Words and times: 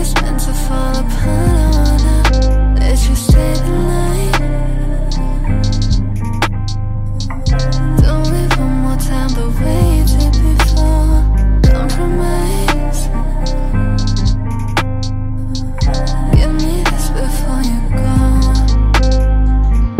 is 0.00 0.14
meant 0.22 0.38
to 0.40 0.52
fall 0.52 0.96
apart 0.96 1.56
I 1.64 1.70
wanna 1.76 2.74
let 2.78 2.98
you 3.08 3.16
stay 3.16 3.52
the 3.66 3.72
night. 3.92 4.38
Don't 8.02 8.26
live 8.34 8.52
one 8.58 8.76
more 8.84 9.00
time 9.10 9.30
the 9.40 9.48
way 9.58 9.82
you 9.98 10.04
did 10.14 10.34
before. 10.46 11.16
Compromise. 11.72 13.00
Give 16.36 16.52
me 16.62 16.74
this 16.90 17.06
before 17.18 17.62
you 17.70 17.80
go 18.02 18.16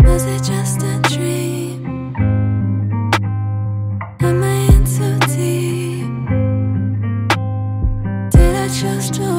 Was 0.07 0.23
it 0.35 0.41
just 0.51 0.77
a 0.83 0.95
dream? 1.13 1.79
Am 4.21 4.43
I 4.43 4.55
in 4.73 4.83
too 4.95 5.17
deep? 5.35 6.11
Did 8.31 8.53
I 8.55 8.67
choose 8.69 9.09
to 9.17 9.38